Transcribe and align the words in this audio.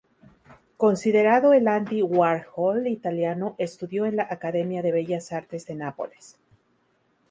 Considerado 0.77 1.53
el 1.53 1.67
"Andy 1.67 2.01
Warhol 2.01 2.87
italiano", 2.87 3.53
estudió 3.59 4.07
en 4.07 4.15
la 4.15 4.27
Academia 4.31 4.81
de 4.81 4.91
Bellas 4.91 5.31
Artes 5.31 5.67
de 5.67 5.75
Nápoles. 5.75 6.37